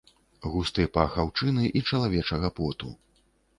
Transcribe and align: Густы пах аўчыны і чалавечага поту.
Густы 0.53 0.85
пах 0.95 1.17
аўчыны 1.25 1.63
і 1.81 1.85
чалавечага 1.91 2.53
поту. 2.59 2.93